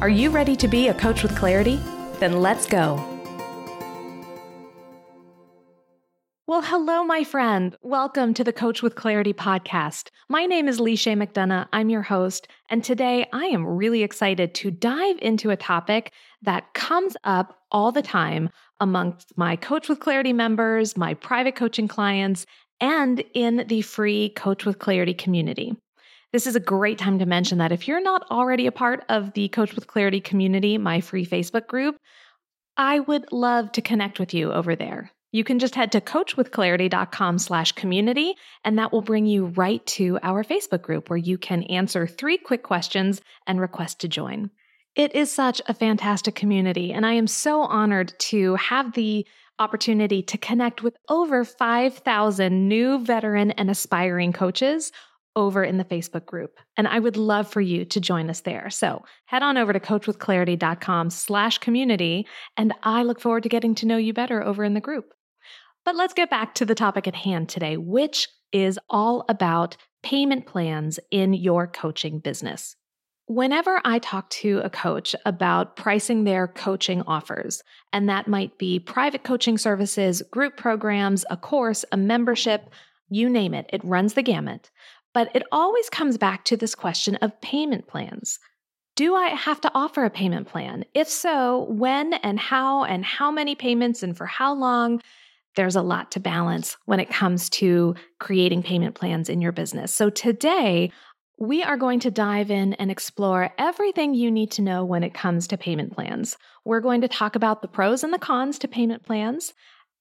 [0.00, 1.78] Are you ready to be a coach with clarity?
[2.20, 2.94] Then let's go.
[6.46, 7.76] Well, hello, my friend.
[7.82, 10.08] Welcome to the Coach with Clarity podcast.
[10.30, 11.68] My name is Lisha McDonough.
[11.74, 16.72] I'm your host, and today I am really excited to dive into a topic that
[16.72, 18.48] comes up all the time
[18.80, 22.46] amongst my Coach with Clarity members, my private coaching clients,
[22.80, 25.76] and in the free Coach with Clarity community.
[26.32, 29.32] This is a great time to mention that if you're not already a part of
[29.32, 31.96] the Coach with Clarity community, my free Facebook group,
[32.76, 35.10] I would love to connect with you over there.
[35.32, 40.18] You can just head to coachwithclarity.com slash community, and that will bring you right to
[40.22, 44.50] our Facebook group where you can answer three quick questions and request to join.
[44.94, 49.26] It is such a fantastic community, and I am so honored to have the
[49.58, 54.90] opportunity to connect with over 5,000 new veteran and aspiring coaches
[55.36, 56.58] over in the Facebook group.
[56.76, 58.68] And I would love for you to join us there.
[58.70, 63.86] So head on over to coachwithclarity.com slash community, and I look forward to getting to
[63.86, 65.14] know you better over in the group.
[65.84, 70.46] But let's get back to the topic at hand today, which is all about payment
[70.46, 72.76] plans in your coaching business.
[73.26, 78.80] Whenever I talk to a coach about pricing their coaching offers, and that might be
[78.80, 82.70] private coaching services, group programs, a course, a membership,
[83.08, 84.70] you name it, it runs the gamut.
[85.12, 88.38] But it always comes back to this question of payment plans.
[88.96, 90.84] Do I have to offer a payment plan?
[90.94, 95.00] If so, when and how and how many payments and for how long?
[95.56, 99.92] there's a lot to balance when it comes to creating payment plans in your business.
[99.92, 100.92] So today,
[101.38, 105.14] we are going to dive in and explore everything you need to know when it
[105.14, 106.36] comes to payment plans.
[106.64, 109.54] We're going to talk about the pros and the cons to payment plans.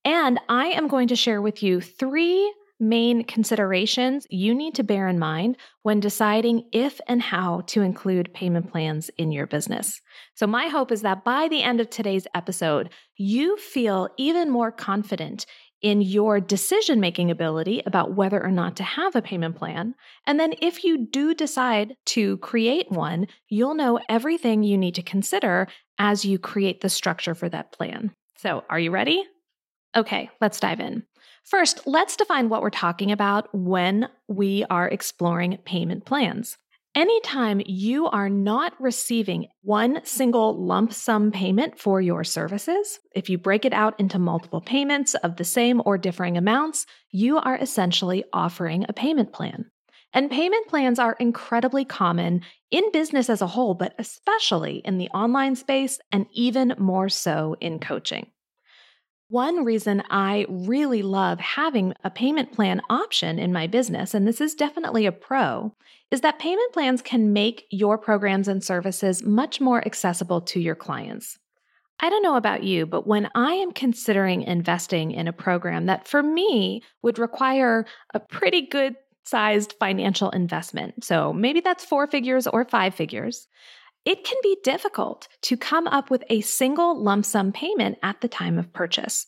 [0.04, 5.08] And I am going to share with you three main considerations you need to bear
[5.08, 10.02] in mind when deciding if and how to include payment plans in your business.
[10.36, 14.72] So, my hope is that by the end of today's episode, you feel even more
[14.72, 15.46] confident
[15.82, 19.96] in your decision making ability about whether or not to have a payment plan.
[20.26, 25.04] And then, if you do decide to create one, you'll know everything you need to
[25.04, 25.68] consider
[25.98, 28.12] as you create the structure for that plan.
[28.38, 29.24] So, are you ready?
[29.96, 31.04] Okay, let's dive in.
[31.44, 36.58] First, let's define what we're talking about when we are exploring payment plans.
[36.96, 43.38] Anytime you are not receiving one single lump sum payment for your services, if you
[43.38, 48.24] break it out into multiple payments of the same or differing amounts, you are essentially
[48.34, 49.70] offering a payment plan.
[50.14, 52.42] And payment plans are incredibly common
[52.72, 57.56] in business as a whole, but especially in the online space and even more so
[57.62, 58.32] in coaching.
[59.30, 64.42] One reason I really love having a payment plan option in my business, and this
[64.42, 65.72] is definitely a pro,
[66.10, 70.74] is that payment plans can make your programs and services much more accessible to your
[70.74, 71.38] clients.
[72.00, 76.08] I don't know about you, but when I am considering investing in a program that
[76.08, 77.86] for me would require
[78.16, 83.48] a pretty good sized financial investment, so maybe that's four figures or five figures,
[84.06, 88.28] it can be difficult to come up with a single lump sum payment at the
[88.28, 89.28] time of purchase.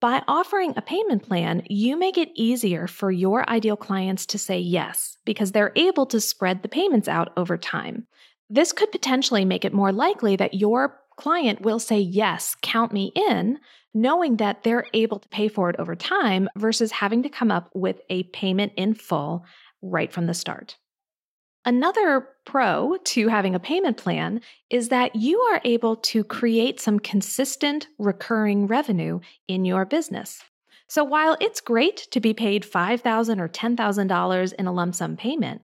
[0.00, 4.58] By offering a payment plan, you make it easier for your ideal clients to say
[4.58, 8.08] yes because they're able to spread the payments out over time.
[8.50, 13.12] This could potentially make it more likely that your client will say, Yes, count me
[13.14, 13.60] in,
[13.94, 17.70] knowing that they're able to pay for it over time versus having to come up
[17.72, 19.44] with a payment in full
[19.82, 20.76] right from the start.
[21.64, 26.98] Another pro to having a payment plan is that you are able to create some
[26.98, 30.42] consistent recurring revenue in your business.
[30.88, 35.62] So while it's great to be paid $5,000 or $10,000 in a lump sum payment,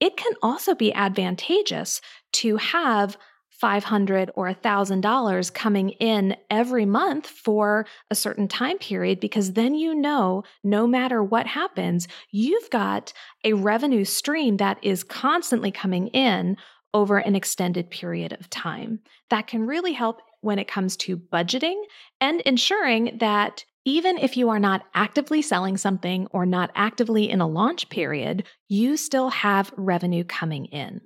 [0.00, 2.00] it can also be advantageous
[2.32, 3.16] to have
[3.60, 9.94] 500 or $1,000 coming in every month for a certain time period because then you
[9.94, 13.12] know no matter what happens, you've got
[13.44, 16.56] a revenue stream that is constantly coming in
[16.94, 19.00] over an extended period of time.
[19.30, 21.82] That can really help when it comes to budgeting
[22.20, 27.40] and ensuring that even if you are not actively selling something or not actively in
[27.40, 31.00] a launch period, you still have revenue coming in.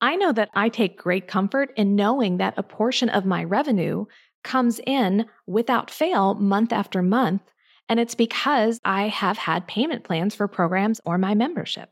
[0.00, 4.06] I know that I take great comfort in knowing that a portion of my revenue
[4.44, 7.42] comes in without fail month after month.
[7.88, 11.90] And it's because I have had payment plans for programs or my membership.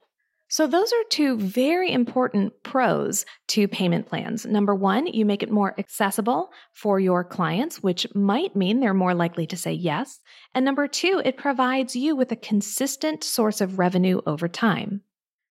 [0.49, 4.45] So, those are two very important pros to payment plans.
[4.45, 9.15] Number one, you make it more accessible for your clients, which might mean they're more
[9.15, 10.21] likely to say yes.
[10.55, 15.01] And number two, it provides you with a consistent source of revenue over time.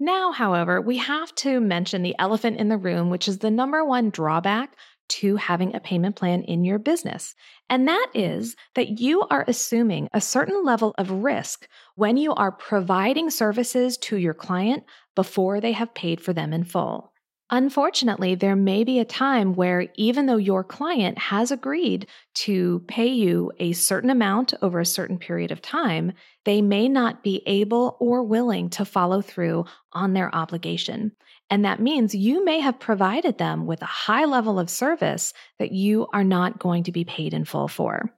[0.04, 3.86] Now, however, we have to mention the elephant in the room, which is the number
[3.86, 4.76] one drawback
[5.08, 7.36] to having a payment plan in your business.
[7.70, 12.52] And that is that you are assuming a certain level of risk when you are
[12.52, 14.84] providing services to your client
[15.16, 17.13] before they have paid for them in full.
[17.54, 23.06] Unfortunately, there may be a time where even though your client has agreed to pay
[23.06, 26.14] you a certain amount over a certain period of time,
[26.46, 31.12] they may not be able or willing to follow through on their obligation.
[31.52, 35.72] And that means you may have provided them with a high level of service that
[35.72, 38.12] you are not going to be paid in full for.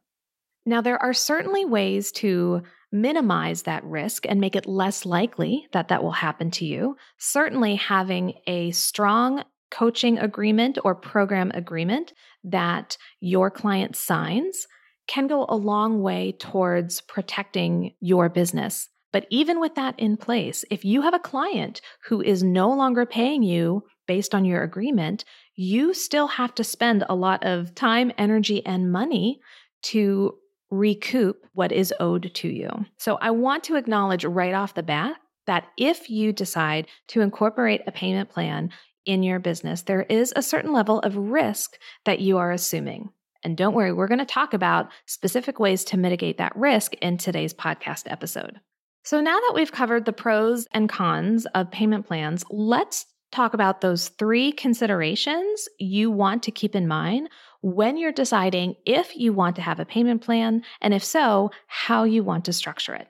[0.65, 2.63] Now, there are certainly ways to
[3.01, 6.95] minimize that risk and make it less likely that that will happen to you.
[7.17, 12.13] Certainly, having a strong coaching agreement or program agreement
[12.43, 14.67] that your client signs
[15.07, 18.89] can go a long way towards protecting your business.
[19.11, 23.05] But even with that in place, if you have a client who is no longer
[23.05, 25.23] paying you based on your agreement,
[25.55, 29.39] you still have to spend a lot of time, energy, and money
[29.83, 30.35] to
[30.77, 32.69] recoup what is owed to you.
[32.97, 35.17] So I want to acknowledge right off the bat
[35.47, 38.71] that if you decide to incorporate a payment plan
[39.05, 43.09] in your business, there is a certain level of risk that you are assuming.
[43.43, 47.17] And don't worry, we're going to talk about specific ways to mitigate that risk in
[47.17, 48.59] today's podcast episode.
[49.03, 53.81] So now that we've covered the pros and cons of payment plans, let's talk about
[53.81, 57.29] those three considerations you want to keep in mind
[57.65, 62.03] when you're deciding if you want to have a payment plan, and if so, how
[62.03, 63.07] you want to structure it.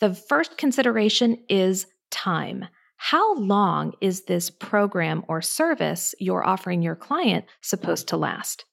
[0.00, 2.64] The first consideration is time.
[2.96, 8.64] How long is this program or service you're offering your client supposed to last?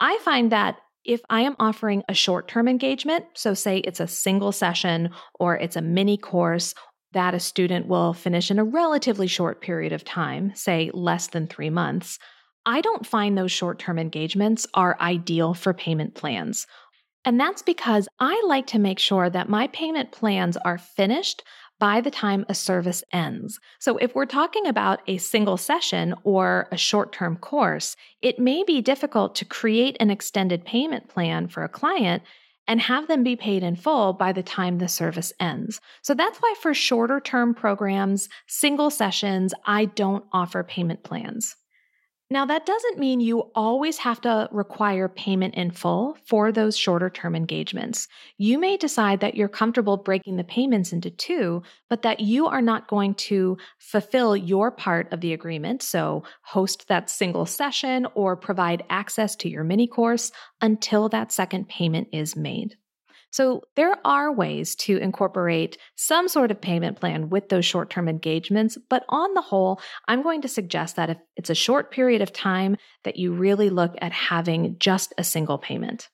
[0.00, 4.08] I find that if I am offering a short term engagement, so say it's a
[4.08, 6.74] single session or it's a mini course
[7.12, 11.46] that a student will finish in a relatively short period of time, say less than
[11.46, 12.18] three months,
[12.68, 16.66] I don't find those short term engagements are ideal for payment plans.
[17.24, 21.42] And that's because I like to make sure that my payment plans are finished
[21.80, 23.58] by the time a service ends.
[23.78, 28.64] So, if we're talking about a single session or a short term course, it may
[28.64, 32.22] be difficult to create an extended payment plan for a client
[32.66, 35.80] and have them be paid in full by the time the service ends.
[36.02, 41.56] So, that's why for shorter term programs, single sessions, I don't offer payment plans.
[42.30, 47.08] Now, that doesn't mean you always have to require payment in full for those shorter
[47.08, 48.06] term engagements.
[48.36, 52.60] You may decide that you're comfortable breaking the payments into two, but that you are
[52.60, 55.82] not going to fulfill your part of the agreement.
[55.82, 60.30] So, host that single session or provide access to your mini course
[60.60, 62.76] until that second payment is made.
[63.30, 68.08] So there are ways to incorporate some sort of payment plan with those short term
[68.08, 68.78] engagements.
[68.88, 72.32] But on the whole, I'm going to suggest that if it's a short period of
[72.32, 76.08] time, that you really look at having just a single payment.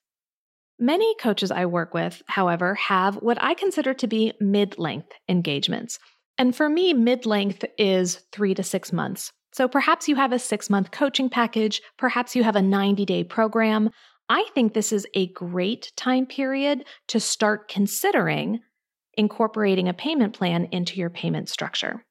[0.77, 5.99] Many coaches I work with, however, have what I consider to be mid length engagements.
[6.37, 9.31] And for me, mid length is three to six months.
[9.53, 13.23] So perhaps you have a six month coaching package, perhaps you have a 90 day
[13.23, 13.89] program.
[14.29, 18.61] I think this is a great time period to start considering
[19.17, 22.03] incorporating a payment plan into your payment structure.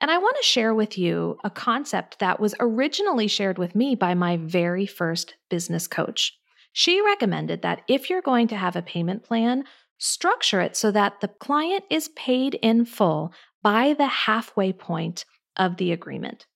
[0.00, 3.94] And I want to share with you a concept that was originally shared with me
[3.94, 6.36] by my very first business coach.
[6.72, 9.64] She recommended that if you're going to have a payment plan,
[9.98, 13.32] structure it so that the client is paid in full
[13.62, 15.24] by the halfway point
[15.56, 16.46] of the agreement.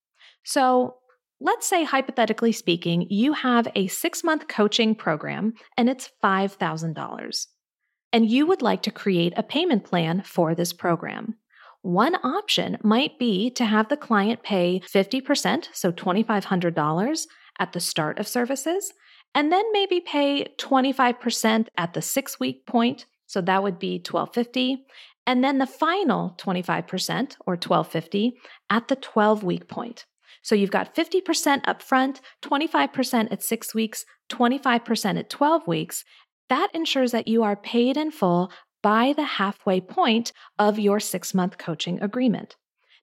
[0.42, 0.96] So
[1.40, 7.46] Let's say, hypothetically speaking, you have a six month coaching program and it's $5,000,
[8.12, 11.36] and you would like to create a payment plan for this program.
[11.82, 17.26] One option might be to have the client pay 50%, so $2,500
[17.58, 18.94] at the start of services,
[19.34, 24.86] and then maybe pay 25% at the six week point, so that would be 1250
[25.26, 28.36] and then the final 25% or 1250
[28.70, 30.06] at the 12 week point.
[30.46, 36.04] So you've got 50% upfront, 25% at six weeks, 25% at 12 weeks.
[36.48, 41.34] That ensures that you are paid in full by the halfway point of your six
[41.34, 42.54] month coaching agreement.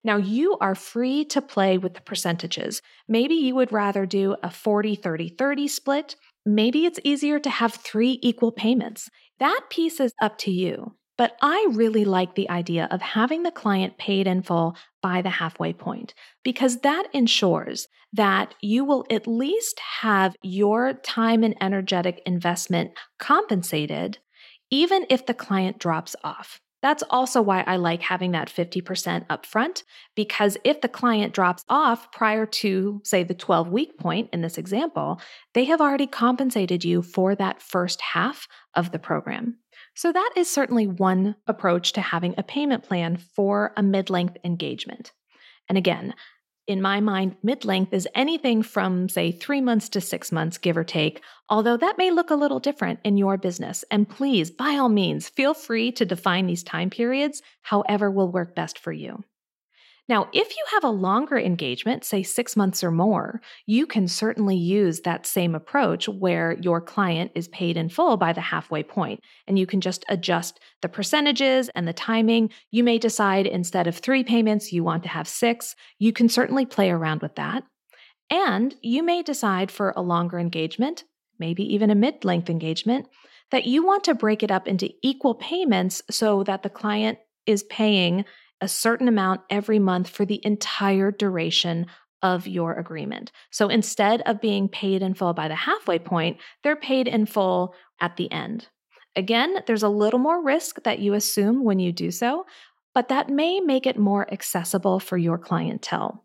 [0.06, 2.82] Now, you are free to play with the percentages.
[3.10, 6.16] Maybe you would rather do a 40 30 30 split.
[6.46, 9.10] Maybe it's easier to have three equal payments.
[9.40, 10.96] That piece is up to you.
[11.18, 15.30] But I really like the idea of having the client paid in full by the
[15.30, 22.22] halfway point because that ensures that you will at least have your time and energetic
[22.26, 24.18] investment compensated,
[24.72, 26.60] even if the client drops off.
[26.82, 29.84] That's also why I like having that 50% upfront,
[30.16, 34.58] because if the client drops off prior to, say, the 12 week point in this
[34.58, 35.22] example,
[35.54, 39.60] they have already compensated you for that first half of the program.
[39.96, 44.38] So, that is certainly one approach to having a payment plan for a mid length
[44.44, 45.12] engagement.
[45.70, 46.14] And again,
[46.66, 50.78] in my mind, mid length is anything from, say, three months to six months, give
[50.78, 53.84] or take, although that may look a little different in your business.
[53.92, 58.56] And please, by all means, feel free to define these time periods however will work
[58.56, 59.24] best for you.
[60.10, 64.58] Now, if you have a longer engagement, say six months or more, you can certainly
[64.58, 69.22] use that same approach where your client is paid in full by the halfway point,
[69.48, 72.50] and you can just adjust the percentages and the timing.
[72.70, 75.74] You may decide instead of three payments, you want to have six.
[76.00, 77.64] You can certainly play around with that.
[78.30, 81.06] And you may decide for a longer engagement,
[81.40, 83.08] maybe even a mid length engagement,
[83.52, 87.64] that you want to break it up into equal payments so that the client is
[87.64, 88.26] paying
[88.63, 91.86] a certain amount every month for the entire duration
[92.22, 93.32] of your agreement.
[93.51, 97.75] So instead of being paid in full by the halfway point, they're paid in full
[98.00, 98.70] at the end.
[99.17, 102.46] Again, there's a little more risk that you assume when you do so,
[102.96, 106.24] but that may make it more accessible for your clientele.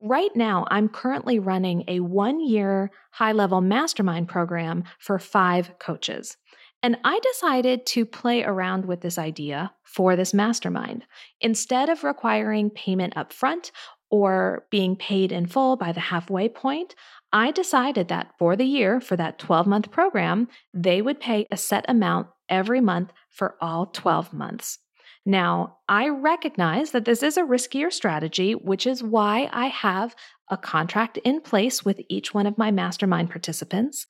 [0.00, 6.38] Right now, I'm currently running a one year high level mastermind program for five coaches.
[6.86, 11.04] And I decided to play around with this idea for this mastermind.
[11.40, 13.72] Instead of requiring payment upfront
[14.08, 16.94] or being paid in full by the halfway point,
[17.32, 21.56] I decided that for the year, for that 12 month program, they would pay a
[21.56, 24.78] set amount every month for all 12 months.
[25.24, 30.14] Now, I recognize that this is a riskier strategy, which is why I have
[30.52, 34.06] a contract in place with each one of my mastermind participants.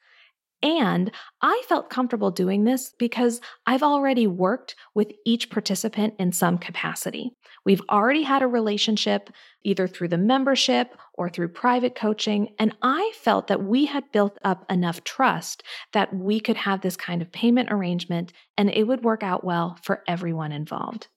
[0.62, 1.10] And
[1.42, 7.32] I felt comfortable doing this because I've already worked with each participant in some capacity.
[7.64, 9.30] We've already had a relationship
[9.64, 12.54] either through the membership or through private coaching.
[12.58, 16.96] And I felt that we had built up enough trust that we could have this
[16.96, 21.08] kind of payment arrangement and it would work out well for everyone involved.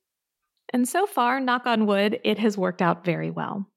[0.74, 3.68] And so far, knock on wood, it has worked out very well.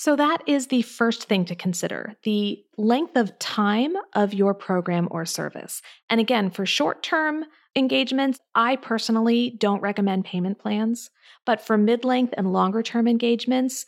[0.00, 5.08] So, that is the first thing to consider the length of time of your program
[5.10, 5.82] or service.
[6.08, 11.10] And again, for short term engagements, I personally don't recommend payment plans.
[11.44, 13.86] But for mid length and longer term engagements,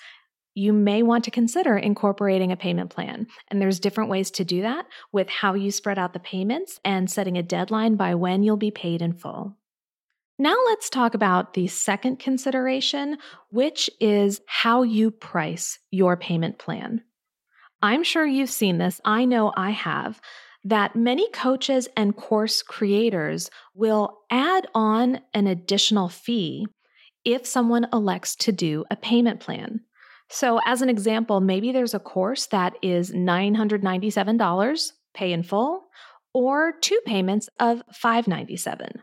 [0.52, 3.28] you may want to consider incorporating a payment plan.
[3.46, 7.08] And there's different ways to do that with how you spread out the payments and
[7.08, 9.59] setting a deadline by when you'll be paid in full.
[10.40, 13.18] Now let's talk about the second consideration,
[13.50, 17.02] which is how you price your payment plan.
[17.82, 19.02] I'm sure you've seen this.
[19.04, 20.18] I know I have.
[20.64, 26.66] That many coaches and course creators will add on an additional fee
[27.22, 29.80] if someone elects to do a payment plan.
[30.30, 35.88] So, as an example, maybe there's a course that is $997 pay in full
[36.32, 39.00] or two payments of $597.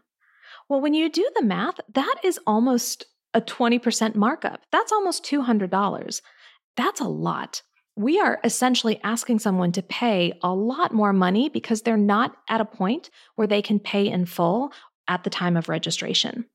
[0.69, 4.62] Well, when you do the math, that is almost a 20% markup.
[4.71, 6.21] That's almost $200.
[6.75, 7.62] That's a lot.
[7.95, 12.62] We are essentially asking someone to pay a lot more money because they're not at
[12.62, 14.71] a point where they can pay in full
[15.07, 16.45] at the time of registration.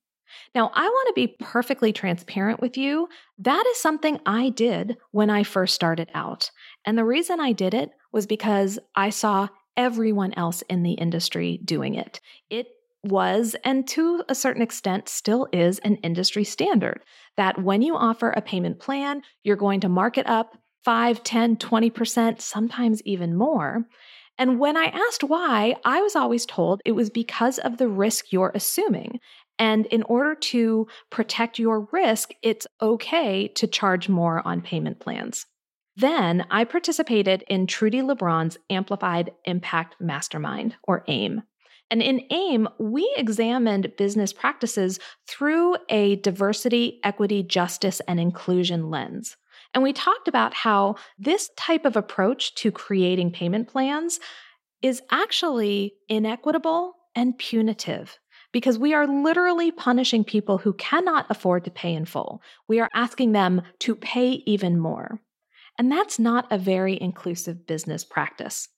[0.55, 3.09] Now, I want to be perfectly transparent with you.
[3.39, 6.51] That is something I did when I first started out.
[6.85, 11.61] And the reason I did it was because I saw everyone else in the industry
[11.65, 12.21] doing it.
[12.51, 12.69] It
[13.05, 17.03] was, and to a certain extent still is, an industry standard
[17.37, 21.57] that when you offer a payment plan, you're going to mark it up 5, 10,
[21.57, 23.85] 20%, sometimes even more.
[24.39, 28.33] And when I asked why, I was always told it was because of the risk
[28.33, 29.21] you're assuming.
[29.59, 35.47] And in order to protect your risk, it's okay to charge more on payment plans.
[35.95, 41.43] Then I participated in Trudi Lebron's Amplified Impact Mastermind, or AIM.
[41.93, 49.37] And in AIM, we examined business practices through a diversity, equity, justice, and inclusion lens.
[49.75, 54.21] And we talked about how this type of approach to creating payment plans
[54.81, 58.19] is actually inequitable and punitive
[58.55, 62.41] because we are literally punishing people who cannot afford to pay in full.
[62.69, 65.21] We are asking them to pay even more.
[65.79, 68.71] And that's not a very inclusive business practice.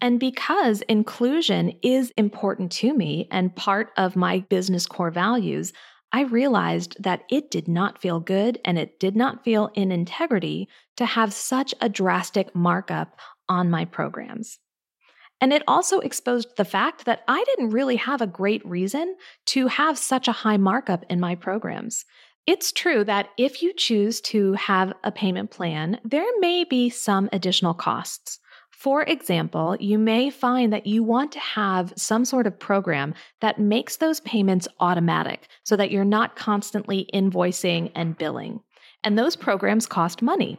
[0.00, 5.72] And because inclusion is important to me and part of my business core values,
[6.12, 10.68] I realized that it did not feel good and it did not feel in integrity
[10.96, 14.58] to have such a drastic markup on my programs.
[15.40, 19.16] And it also exposed the fact that I didn't really have a great reason
[19.46, 22.04] to have such a high markup in my programs.
[22.46, 27.28] It's true that if you choose to have a payment plan, there may be some
[27.32, 28.39] additional costs.
[28.80, 33.58] For example, you may find that you want to have some sort of program that
[33.58, 38.60] makes those payments automatic so that you're not constantly invoicing and billing.
[39.04, 40.58] And those programs cost money.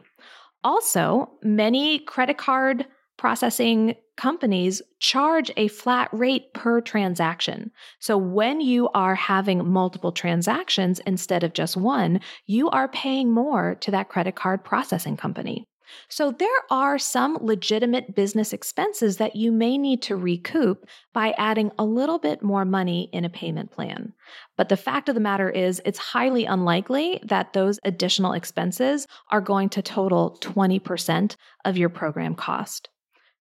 [0.62, 2.86] Also, many credit card
[3.16, 7.72] processing companies charge a flat rate per transaction.
[7.98, 13.74] So when you are having multiple transactions instead of just one, you are paying more
[13.80, 15.66] to that credit card processing company.
[16.08, 21.70] So there are some legitimate business expenses that you may need to recoup by adding
[21.78, 24.12] a little bit more money in a payment plan.
[24.56, 29.40] But the fact of the matter is, it's highly unlikely that those additional expenses are
[29.40, 32.88] going to total 20% of your program cost.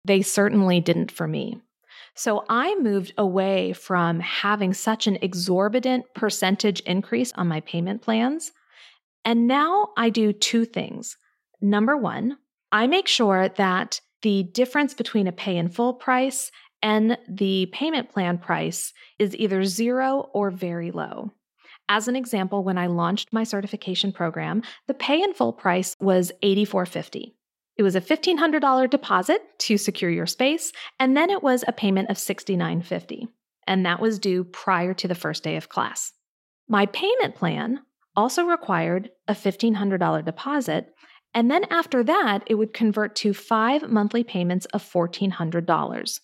[0.05, 1.61] They certainly didn't for me.
[2.15, 8.51] So I moved away from having such an exorbitant percentage increase on my payment plans.
[9.23, 11.17] And now I do two things.
[11.61, 12.37] Number one,
[12.71, 16.51] I make sure that the difference between a pay in full price
[16.81, 21.31] and the payment plan price is either zero or very low.
[21.89, 26.31] As an example, when I launched my certification program, the pay in full price was
[26.43, 27.33] $84.50.
[27.77, 32.09] It was a $1,500 deposit to secure your space, and then it was a payment
[32.09, 33.27] of $69.50,
[33.67, 36.13] and that was due prior to the first day of class.
[36.67, 37.81] My payment plan
[38.15, 40.93] also required a $1,500 deposit,
[41.33, 46.19] and then after that, it would convert to five monthly payments of $1,400.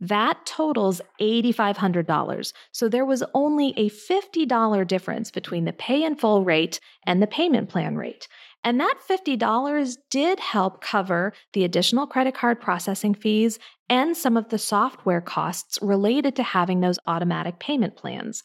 [0.00, 2.52] That totals $8,500.
[2.72, 7.26] So there was only a $50 difference between the pay in full rate and the
[7.26, 8.28] payment plan rate.
[8.64, 14.48] And that $50 did help cover the additional credit card processing fees and some of
[14.48, 18.42] the software costs related to having those automatic payment plans.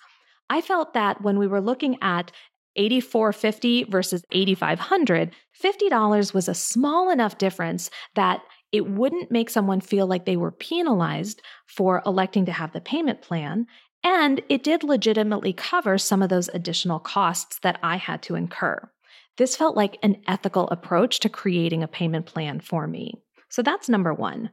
[0.50, 2.32] I felt that when we were looking at
[2.76, 10.08] 8450 versus 8500, $50 was a small enough difference that it wouldn't make someone feel
[10.08, 13.66] like they were penalized for electing to have the payment plan.
[14.04, 18.90] And it did legitimately cover some of those additional costs that I had to incur.
[19.38, 23.14] This felt like an ethical approach to creating a payment plan for me.
[23.50, 24.52] So that's number one.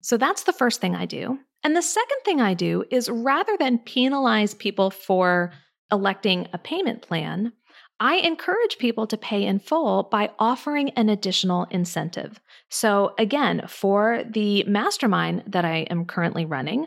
[0.00, 1.38] So that's the first thing I do.
[1.64, 5.52] And the second thing I do is rather than penalize people for
[5.90, 7.52] electing a payment plan,
[8.00, 12.40] I encourage people to pay in full by offering an additional incentive.
[12.68, 16.86] So, again, for the mastermind that I am currently running,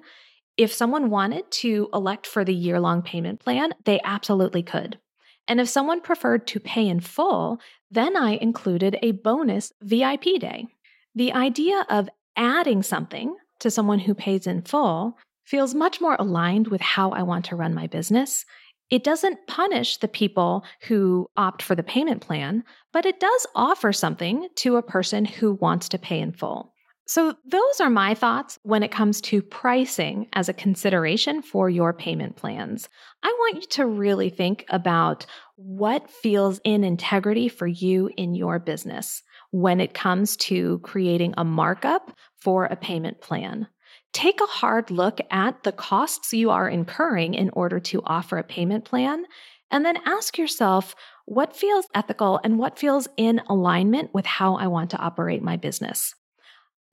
[0.56, 5.00] if someone wanted to elect for the year long payment plan, they absolutely could.
[5.48, 7.60] And if someone preferred to pay in full,
[7.90, 10.68] then I included a bonus VIP day.
[11.14, 16.68] The idea of adding something to someone who pays in full feels much more aligned
[16.68, 18.46] with how I want to run my business.
[18.92, 23.94] It doesn't punish the people who opt for the payment plan, but it does offer
[23.94, 26.74] something to a person who wants to pay in full.
[27.08, 31.94] So, those are my thoughts when it comes to pricing as a consideration for your
[31.94, 32.88] payment plans.
[33.24, 35.26] I want you to really think about
[35.56, 41.44] what feels in integrity for you in your business when it comes to creating a
[41.44, 43.68] markup for a payment plan.
[44.14, 48.44] Take a hard look at the costs you are incurring in order to offer a
[48.44, 49.26] payment plan,
[49.70, 50.96] and then ask yourself
[51.26, 55.56] what feels ethical and what feels in alignment with how I want to operate my
[55.56, 56.14] business.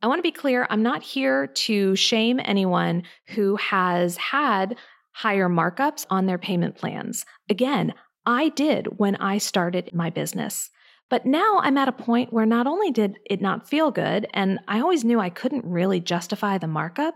[0.01, 4.77] I want to be clear I'm not here to shame anyone who has had
[5.11, 7.25] higher markups on their payment plans.
[7.51, 10.71] Again, I did when I started my business.
[11.11, 14.59] But now I'm at a point where not only did it not feel good, and
[14.69, 17.15] I always knew I couldn't really justify the markup,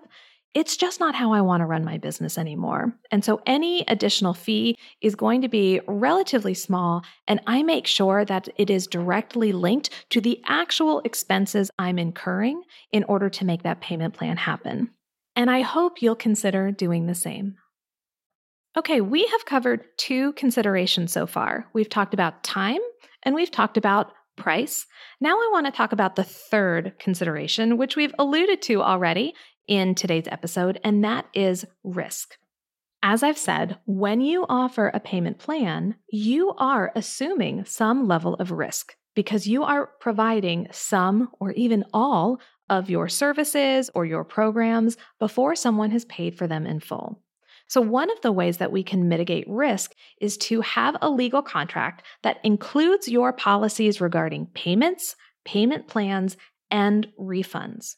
[0.55, 2.93] it's just not how I want to run my business anymore.
[3.11, 8.25] And so any additional fee is going to be relatively small, and I make sure
[8.27, 13.63] that it is directly linked to the actual expenses I'm incurring in order to make
[13.63, 14.91] that payment plan happen.
[15.35, 17.57] And I hope you'll consider doing the same.
[18.77, 21.67] Okay, we have covered two considerations so far.
[21.73, 22.81] We've talked about time
[23.23, 24.87] and we've talked about price.
[25.21, 29.35] Now I want to talk about the third consideration, which we've alluded to already,
[29.69, 32.37] in today's episode, and that is risk.
[33.03, 38.53] As I've said, when you offer a payment plan, you are assuming some level of
[38.53, 44.97] risk because you are providing some or even all of your services or your programs
[45.19, 47.22] before someone has paid for them in full.
[47.73, 51.41] So, one of the ways that we can mitigate risk is to have a legal
[51.41, 56.37] contract that includes your policies regarding payments, payment plans,
[56.71, 57.95] and refunds.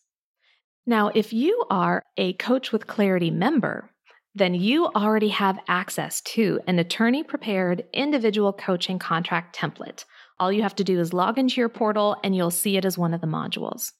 [0.86, 3.90] Now, if you are a Coach with Clarity member,
[4.32, 10.04] then you already have access to an attorney prepared individual coaching contract template.
[10.38, 12.96] All you have to do is log into your portal and you'll see it as
[12.96, 13.90] one of the modules.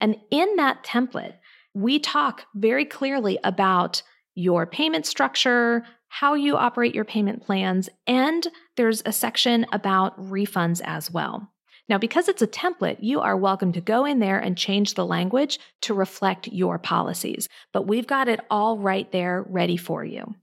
[0.00, 1.34] And in that template,
[1.74, 8.46] we talk very clearly about your payment structure, how you operate your payment plans, and
[8.76, 11.50] there's a section about refunds as well.
[11.88, 15.04] Now, because it's a template, you are welcome to go in there and change the
[15.04, 20.34] language to reflect your policies, but we've got it all right there ready for you.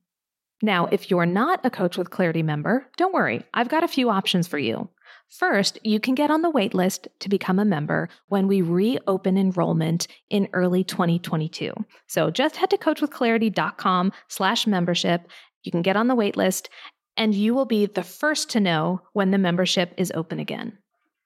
[0.62, 4.12] Now, if you're not a Coach with Clarity member, don't worry, I've got a few
[4.12, 4.90] options for you.
[5.32, 10.08] First, you can get on the waitlist to become a member when we reopen enrollment
[10.30, 11.74] in early 2022.
[12.08, 15.30] So just head to coachwithclarity.com slash membership.
[15.64, 16.68] You can get on the waitlist
[17.16, 20.78] and you will be the first to know when the membership is open again.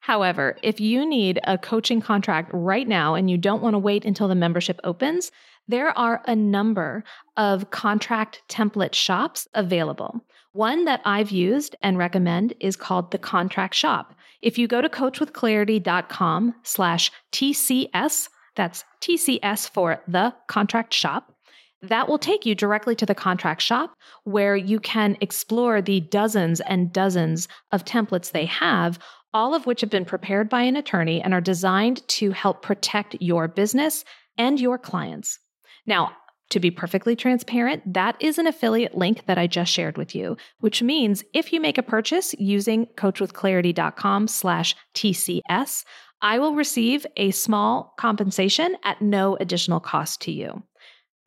[0.01, 4.05] However, if you need a coaching contract right now and you don't want to wait
[4.05, 5.31] until the membership opens,
[5.67, 7.03] there are a number
[7.37, 10.23] of contract template shops available.
[10.55, 14.15] One that I've used and recommend is called the Contract Shop.
[14.41, 21.33] If you go to coachwithclarity.com slash TCS, that's TCS for the contract shop,
[21.81, 26.61] that will take you directly to the contract shop where you can explore the dozens
[26.61, 28.97] and dozens of templates they have
[29.33, 33.17] all of which have been prepared by an attorney and are designed to help protect
[33.19, 34.05] your business
[34.37, 35.37] and your clients.
[35.85, 36.13] Now,
[36.49, 40.37] to be perfectly transparent, that is an affiliate link that I just shared with you,
[40.59, 45.83] which means if you make a purchase using coachwithclarity.com slash TCS,
[46.21, 50.63] I will receive a small compensation at no additional cost to you.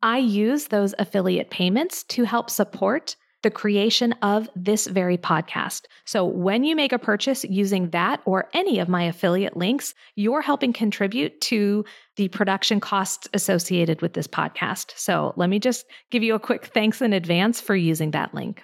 [0.01, 5.83] I use those affiliate payments to help support the creation of this very podcast.
[6.05, 10.41] So when you make a purchase using that or any of my affiliate links, you're
[10.41, 11.85] helping contribute to
[12.17, 14.91] the production costs associated with this podcast.
[14.95, 18.63] So let me just give you a quick thanks in advance for using that link.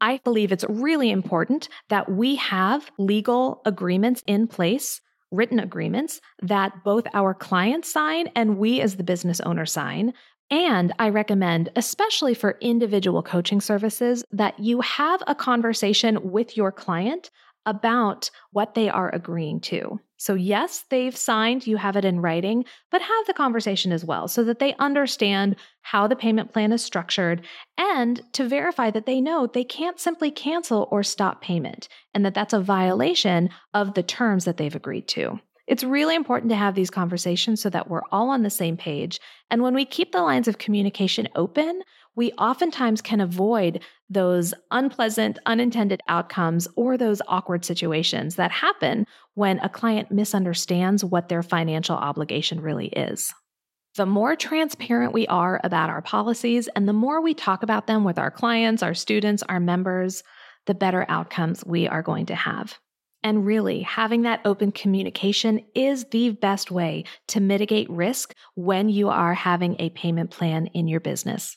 [0.00, 5.00] I believe it's really important that we have legal agreements in place
[5.32, 10.12] written agreements that both our clients sign and we as the business owner sign
[10.52, 16.70] and I recommend, especially for individual coaching services, that you have a conversation with your
[16.70, 17.30] client
[17.64, 19.98] about what they are agreeing to.
[20.18, 24.28] So, yes, they've signed, you have it in writing, but have the conversation as well
[24.28, 27.46] so that they understand how the payment plan is structured
[27.78, 32.34] and to verify that they know they can't simply cancel or stop payment and that
[32.34, 35.40] that's a violation of the terms that they've agreed to.
[35.66, 39.20] It's really important to have these conversations so that we're all on the same page.
[39.50, 41.82] And when we keep the lines of communication open,
[42.14, 49.58] we oftentimes can avoid those unpleasant, unintended outcomes or those awkward situations that happen when
[49.60, 53.32] a client misunderstands what their financial obligation really is.
[53.94, 58.04] The more transparent we are about our policies and the more we talk about them
[58.04, 60.22] with our clients, our students, our members,
[60.66, 62.78] the better outcomes we are going to have.
[63.24, 69.08] And really, having that open communication is the best way to mitigate risk when you
[69.08, 71.56] are having a payment plan in your business.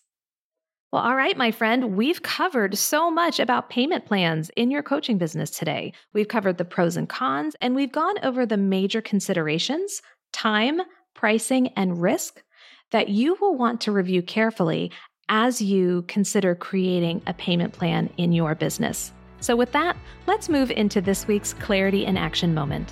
[0.93, 5.17] Well, all right, my friend, we've covered so much about payment plans in your coaching
[5.17, 5.91] business today.
[6.13, 10.01] We've covered the pros and cons, and we've gone over the major considerations
[10.31, 10.81] time,
[11.13, 12.43] pricing, and risk
[12.91, 14.91] that you will want to review carefully
[15.27, 19.11] as you consider creating a payment plan in your business.
[19.45, 22.91] So, with that, let's move into this week's Clarity in Action moment.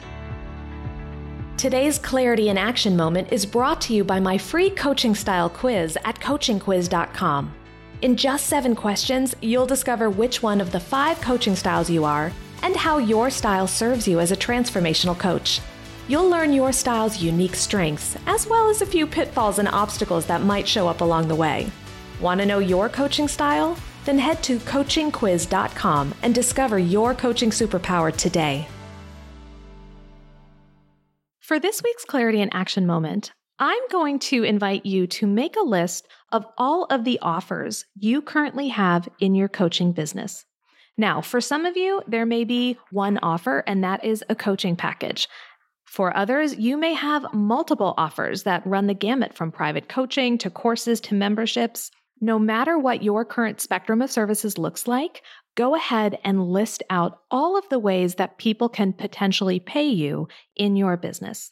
[1.57, 5.97] Today's Clarity in Action moment is brought to you by my free coaching style quiz
[6.05, 7.51] at coachingquiz.com.
[8.03, 12.31] In just seven questions, you'll discover which one of the five coaching styles you are
[12.61, 15.59] and how your style serves you as a transformational coach.
[16.07, 20.43] You'll learn your style's unique strengths, as well as a few pitfalls and obstacles that
[20.43, 21.71] might show up along the way.
[22.21, 23.75] Want to know your coaching style?
[24.05, 28.67] Then head to coachingquiz.com and discover your coaching superpower today.
[31.39, 35.61] For this week's Clarity in Action moment, I'm going to invite you to make a
[35.61, 40.45] list of all of the offers you currently have in your coaching business.
[40.97, 44.75] Now, for some of you, there may be one offer, and that is a coaching
[44.75, 45.27] package.
[45.85, 50.49] For others, you may have multiple offers that run the gamut from private coaching to
[50.49, 51.91] courses to memberships.
[52.21, 55.21] No matter what your current spectrum of services looks like,
[55.55, 60.27] go ahead and list out all of the ways that people can potentially pay you
[60.55, 61.51] in your business.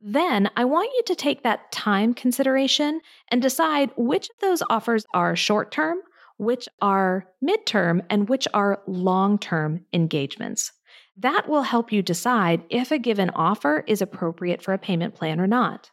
[0.00, 3.00] Then I want you to take that time consideration
[3.30, 5.98] and decide which of those offers are short term,
[6.38, 10.72] which are midterm, and which are long term engagements.
[11.16, 15.40] That will help you decide if a given offer is appropriate for a payment plan
[15.40, 15.90] or not.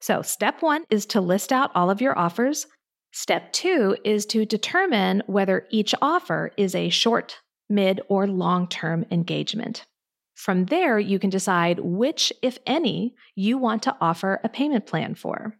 [0.00, 2.66] So, step one is to list out all of your offers.
[3.18, 9.06] Step two is to determine whether each offer is a short, mid, or long term
[9.10, 9.86] engagement.
[10.34, 15.14] From there, you can decide which, if any, you want to offer a payment plan
[15.14, 15.56] for.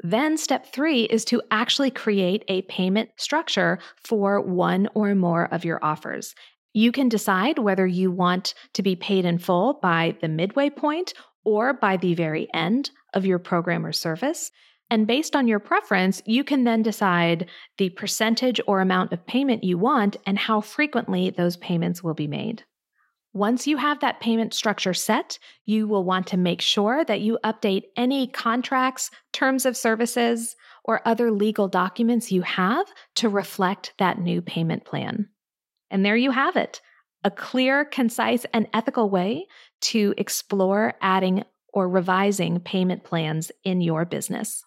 [0.00, 5.64] Then, step three is to actually create a payment structure for one or more of
[5.64, 6.34] your offers.
[6.74, 11.14] You can decide whether you want to be paid in full by the midway point
[11.42, 14.50] or by the very end of your program or service.
[14.92, 19.64] And based on your preference, you can then decide the percentage or amount of payment
[19.64, 22.62] you want and how frequently those payments will be made.
[23.32, 27.38] Once you have that payment structure set, you will want to make sure that you
[27.42, 34.20] update any contracts, terms of services, or other legal documents you have to reflect that
[34.20, 35.26] new payment plan.
[35.90, 36.82] And there you have it
[37.24, 39.46] a clear, concise, and ethical way
[39.80, 44.62] to explore adding or revising payment plans in your business.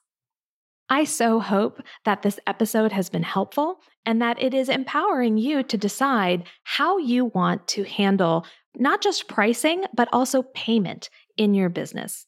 [0.90, 5.64] I so hope that this episode has been helpful and that it is empowering you
[5.64, 8.46] to decide how you want to handle
[8.76, 12.28] not just pricing, but also payment in your business.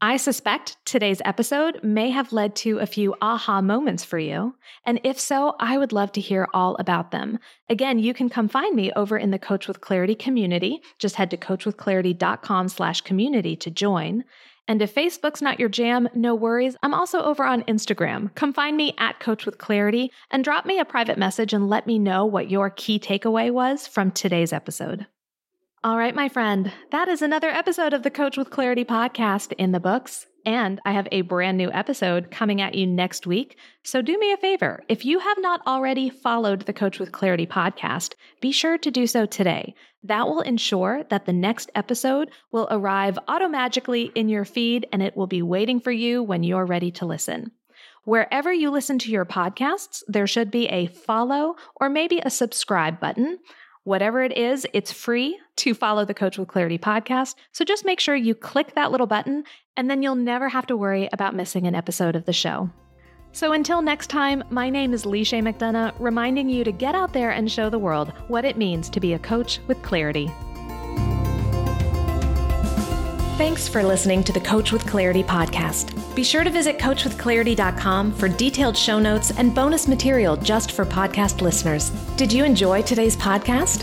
[0.00, 4.54] I suspect today's episode may have led to a few aha moments for you.
[4.84, 7.38] And if so, I would love to hear all about them.
[7.70, 10.82] Again, you can come find me over in the Coach with Clarity community.
[10.98, 14.24] Just head to coachwithclarity.com slash community to join.
[14.66, 16.76] And if Facebook's not your jam, no worries.
[16.82, 18.34] I'm also over on Instagram.
[18.34, 21.86] Come find me at Coach with Clarity and drop me a private message and let
[21.86, 25.06] me know what your key takeaway was from today's episode.
[25.84, 29.72] All right, my friend, that is another episode of the Coach with Clarity podcast in
[29.72, 30.26] the books.
[30.46, 33.58] And I have a brand new episode coming at you next week.
[33.82, 34.82] So do me a favor.
[34.88, 39.06] If you have not already followed the Coach with Clarity podcast, be sure to do
[39.06, 39.74] so today.
[40.04, 45.16] That will ensure that the next episode will arrive automagically in your feed and it
[45.16, 47.52] will be waiting for you when you're ready to listen.
[48.04, 53.00] Wherever you listen to your podcasts, there should be a follow or maybe a subscribe
[53.00, 53.38] button.
[53.84, 57.34] Whatever it is, it's free to follow the Coach with Clarity podcast.
[57.52, 59.44] So just make sure you click that little button,
[59.76, 62.70] and then you'll never have to worry about missing an episode of the show.
[63.34, 67.32] So until next time, my name is Lisha McDonough, reminding you to get out there
[67.32, 70.30] and show the world what it means to be a coach with clarity.
[73.36, 76.14] Thanks for listening to the Coach with Clarity podcast.
[76.14, 81.40] Be sure to visit coachwithclarity.com for detailed show notes and bonus material just for podcast
[81.40, 81.90] listeners.
[82.16, 83.82] Did you enjoy today's podcast?